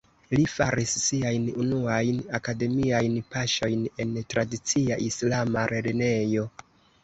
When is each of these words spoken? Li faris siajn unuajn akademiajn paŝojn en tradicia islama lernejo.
Li 0.37 0.43
faris 0.51 0.93
siajn 1.01 1.45
unuajn 1.63 2.23
akademiajn 2.39 3.21
paŝojn 3.35 3.87
en 4.07 4.19
tradicia 4.35 5.01
islama 5.13 5.71
lernejo. 5.77 6.53